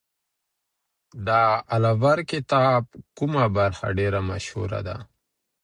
د 1.27 1.29
العبر 1.75 2.17
کتاب 2.31 2.83
کومه 3.17 3.45
برخه 3.57 3.87
ډیره 3.99 4.19
مشهوره 4.31 4.79
ده؟ 4.87 4.97